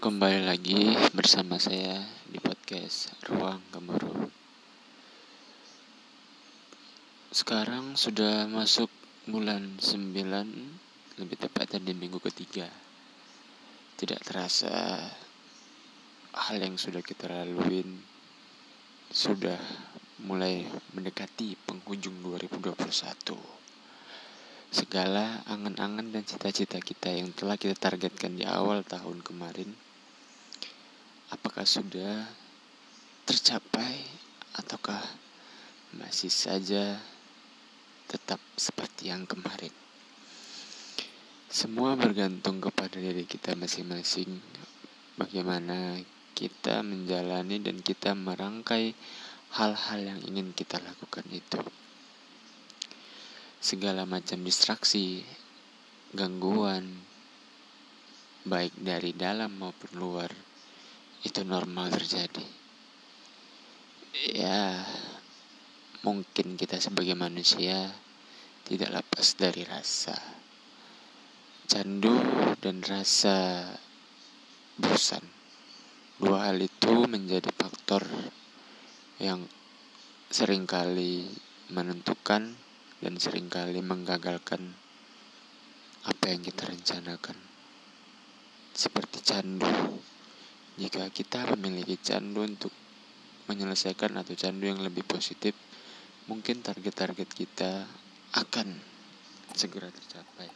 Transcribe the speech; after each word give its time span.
Kembali 0.00 0.48
lagi 0.48 0.96
bersama 1.12 1.60
saya 1.60 2.00
di 2.24 2.40
podcast 2.40 3.12
Ruang 3.28 3.60
Gemuruh. 3.68 4.32
Sekarang 7.28 8.00
sudah 8.00 8.48
masuk 8.48 8.88
bulan 9.28 9.76
9, 9.76 11.20
lebih 11.20 11.36
tepatnya 11.36 11.84
di 11.84 11.92
minggu 11.92 12.16
ketiga. 12.16 12.64
Tidak 14.00 14.24
terasa 14.24 15.04
hal 16.32 16.56
yang 16.56 16.80
sudah 16.80 17.04
kita 17.04 17.28
laluin 17.28 18.00
sudah 19.12 19.60
mulai 20.24 20.64
mendekati 20.96 21.60
penghujung 21.68 22.24
2021 22.24 22.72
segala 24.72 25.44
angan-angan 25.44 26.08
dan 26.08 26.24
cita-cita 26.24 26.80
kita 26.80 27.12
yang 27.12 27.36
telah 27.36 27.60
kita 27.60 27.76
targetkan 27.76 28.32
di 28.38 28.48
awal 28.48 28.80
tahun 28.80 29.20
kemarin 29.20 29.89
apakah 31.60 31.76
sudah 31.76 32.24
tercapai 33.28 34.00
ataukah 34.56 35.04
masih 35.92 36.32
saja 36.32 36.96
tetap 38.08 38.40
seperti 38.56 39.12
yang 39.12 39.28
kemarin. 39.28 39.68
Semua 41.52 42.00
bergantung 42.00 42.64
kepada 42.64 42.96
diri 42.96 43.28
kita 43.28 43.60
masing-masing. 43.60 44.40
Bagaimana 45.20 46.00
kita 46.32 46.80
menjalani 46.80 47.60
dan 47.60 47.84
kita 47.84 48.16
merangkai 48.16 48.96
hal-hal 49.60 50.00
yang 50.00 50.20
ingin 50.32 50.56
kita 50.56 50.80
lakukan 50.80 51.28
itu. 51.28 51.60
Segala 53.60 54.08
macam 54.08 54.40
distraksi, 54.48 55.28
gangguan, 56.16 57.04
baik 58.48 58.72
dari 58.80 59.12
dalam 59.12 59.60
maupun 59.60 59.92
luar, 60.00 60.32
itu 61.20 61.44
normal 61.44 61.92
terjadi. 61.92 62.44
Ya, 64.32 64.84
mungkin 66.00 66.56
kita 66.56 66.80
sebagai 66.80 67.12
manusia 67.12 67.92
tidak 68.64 69.02
lepas 69.02 69.36
dari 69.36 69.62
rasa 69.68 70.16
candu 71.70 72.18
dan 72.58 72.82
rasa 72.82 73.70
bosan. 74.74 75.22
Dua 76.18 76.50
hal 76.50 76.58
itu 76.58 77.06
menjadi 77.06 77.48
faktor 77.54 78.02
yang 79.22 79.46
sering 80.32 80.66
kali 80.66 81.30
menentukan 81.70 82.58
dan 83.00 83.14
sering 83.22 83.46
kali 83.46 83.78
menggagalkan 83.80 84.74
apa 86.04 86.24
yang 86.32 86.42
kita 86.42 86.66
rencanakan. 86.66 87.38
Seperti 88.74 89.22
candu 89.22 90.00
jika 90.80 91.12
kita 91.12 91.44
memiliki 91.60 92.00
candu 92.00 92.40
untuk 92.40 92.72
menyelesaikan 93.52 94.16
atau 94.16 94.32
candu 94.32 94.64
yang 94.64 94.80
lebih 94.80 95.04
positif, 95.04 95.52
mungkin 96.24 96.64
target-target 96.64 97.28
kita 97.28 97.84
akan 98.32 98.80
segera 99.52 99.92
tercapai. 99.92 100.48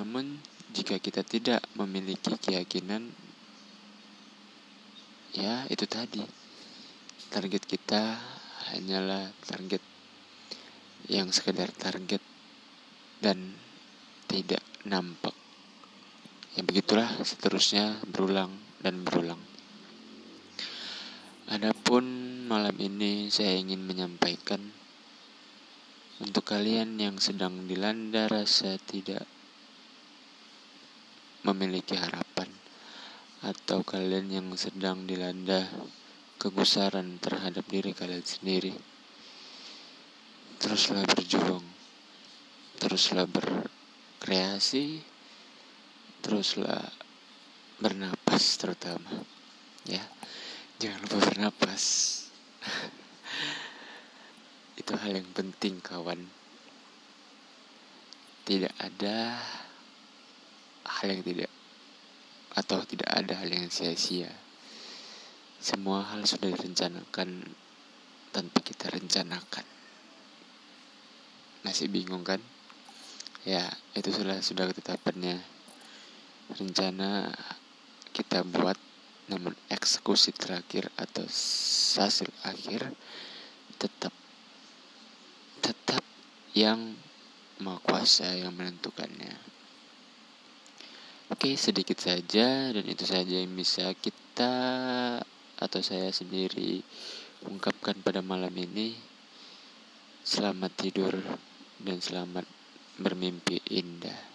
Namun, 0.00 0.40
jika 0.72 0.96
kita 0.96 1.20
tidak 1.20 1.60
memiliki 1.76 2.32
keyakinan, 2.40 3.12
ya 5.36 5.68
itu 5.68 5.84
tadi, 5.84 6.24
target 7.28 7.68
kita 7.68 8.16
hanyalah 8.72 9.28
target 9.44 9.84
yang 11.12 11.28
sekedar 11.28 11.68
target 11.76 12.24
dan 13.20 13.60
tidak 14.24 14.64
nampak. 14.88 15.36
Ya 16.56 16.64
begitulah 16.64 17.12
seterusnya 17.20 18.00
berulang 18.08 18.71
dan 18.82 19.06
berulang. 19.06 19.40
Adapun 21.48 22.04
malam 22.50 22.74
ini 22.82 23.30
saya 23.30 23.54
ingin 23.54 23.82
menyampaikan 23.86 24.60
untuk 26.22 26.46
kalian 26.46 26.98
yang 26.98 27.18
sedang 27.18 27.66
dilanda 27.66 28.30
rasa 28.30 28.78
tidak 28.82 29.26
memiliki 31.42 31.98
harapan 31.98 32.46
atau 33.42 33.82
kalian 33.82 34.30
yang 34.30 34.48
sedang 34.54 35.02
dilanda 35.02 35.66
kegusaran 36.38 37.18
terhadap 37.18 37.66
diri 37.66 37.90
kalian 37.90 38.22
sendiri. 38.22 38.74
Teruslah 40.62 41.02
berjuang. 41.10 41.66
Teruslah 42.78 43.26
berkreasi. 43.26 45.02
Teruslah 46.22 47.01
bernapas 47.82 48.62
terutama. 48.62 49.26
Ya 49.82 50.06
jangan 50.78 51.02
lupa 51.02 51.18
bernapas. 51.26 51.82
Itu 54.80 54.94
hal 54.94 55.18
yang 55.18 55.30
penting 55.34 55.82
kawan. 55.82 56.22
Tidak 58.46 58.74
ada 58.78 59.42
hal 60.82 61.14
yang 61.14 61.22
tidak 61.22 61.50
atau 62.52 62.82
tidak 62.84 63.08
ada 63.08 63.38
hal 63.38 63.48
yang 63.48 63.70
sia-sia. 63.70 64.28
Semua 65.62 66.02
hal 66.02 66.26
sudah 66.26 66.50
direncanakan 66.50 67.54
tanpa 68.34 68.58
kita 68.66 68.90
rencanakan. 68.90 69.62
Masih 71.62 71.86
bingung 71.86 72.26
kan? 72.26 72.42
Ya 73.46 73.70
itu 73.94 74.10
sudah 74.10 74.42
sudah 74.42 74.66
ketetapannya. 74.74 75.38
Rencana 76.52 77.30
kita 78.12 78.44
buat 78.44 78.76
namun 79.32 79.56
eksekusi 79.72 80.36
terakhir 80.36 80.92
atau 81.00 81.24
hasil 81.96 82.28
akhir 82.44 82.92
tetap 83.80 84.12
tetap 85.64 86.04
yang 86.52 86.92
maha 87.64 87.80
kuasa 87.80 88.28
yang 88.36 88.52
menentukannya. 88.52 89.32
Oke 91.32 91.56
sedikit 91.56 91.96
saja 91.96 92.76
dan 92.76 92.84
itu 92.84 93.08
saja 93.08 93.40
yang 93.40 93.56
bisa 93.56 93.88
kita 93.96 94.54
atau 95.56 95.80
saya 95.80 96.12
sendiri 96.12 96.84
ungkapkan 97.48 97.96
pada 98.04 98.20
malam 98.20 98.52
ini. 98.52 98.92
Selamat 100.22 100.70
tidur 100.76 101.16
dan 101.82 101.98
selamat 101.98 102.46
bermimpi 103.00 103.58
indah 103.72 104.31